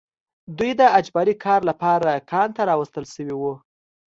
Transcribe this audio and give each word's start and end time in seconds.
دوی 0.57 0.71
د 0.79 0.81
اجباري 0.99 1.35
کار 1.45 1.61
لپاره 1.69 2.09
کان 2.31 2.49
ته 2.57 2.61
راوستل 2.69 3.05
شوي 3.13 3.35
وو 3.37 3.53